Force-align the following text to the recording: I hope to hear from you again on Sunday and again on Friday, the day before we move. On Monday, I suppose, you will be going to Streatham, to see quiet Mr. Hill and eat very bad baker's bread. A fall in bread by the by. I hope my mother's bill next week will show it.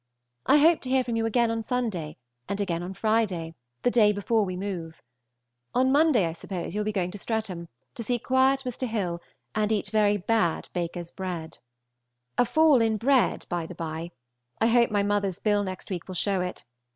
I 0.47 0.57
hope 0.57 0.81
to 0.81 0.89
hear 0.89 1.03
from 1.03 1.15
you 1.15 1.27
again 1.27 1.51
on 1.51 1.61
Sunday 1.61 2.17
and 2.49 2.59
again 2.59 2.81
on 2.81 2.95
Friday, 2.95 3.53
the 3.83 3.91
day 3.91 4.11
before 4.11 4.43
we 4.43 4.55
move. 4.57 5.03
On 5.75 5.91
Monday, 5.91 6.25
I 6.25 6.31
suppose, 6.31 6.73
you 6.73 6.79
will 6.79 6.85
be 6.85 6.91
going 6.91 7.11
to 7.11 7.19
Streatham, 7.19 7.67
to 7.93 8.01
see 8.01 8.17
quiet 8.17 8.61
Mr. 8.61 8.87
Hill 8.87 9.21
and 9.53 9.71
eat 9.71 9.91
very 9.91 10.17
bad 10.17 10.69
baker's 10.73 11.11
bread. 11.11 11.59
A 12.35 12.45
fall 12.45 12.81
in 12.81 12.97
bread 12.97 13.45
by 13.47 13.67
the 13.67 13.75
by. 13.75 14.09
I 14.59 14.65
hope 14.65 14.89
my 14.89 15.03
mother's 15.03 15.39
bill 15.39 15.63
next 15.63 15.91
week 15.91 16.07
will 16.07 16.15
show 16.15 16.41
it. 16.41 16.65